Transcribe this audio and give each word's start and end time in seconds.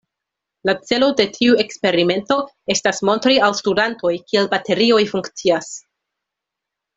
La 0.67 0.73
celo 0.91 1.09
de 1.19 1.25
tiu 1.35 1.57
eksperimento 1.63 2.37
estas 2.75 3.03
montri 3.11 3.37
al 3.49 3.57
studantoj 3.61 4.15
kiel 4.31 4.49
baterioj 4.55 5.01
funkcias. 5.13 5.71